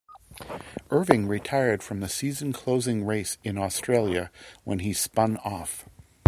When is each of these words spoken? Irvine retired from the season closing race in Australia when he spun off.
Irvine 0.89 1.27
retired 1.27 1.83
from 1.83 1.99
the 1.99 2.09
season 2.09 2.53
closing 2.53 3.05
race 3.05 3.37
in 3.43 3.55
Australia 3.55 4.31
when 4.63 4.79
he 4.79 4.93
spun 4.93 5.37
off. 5.45 5.87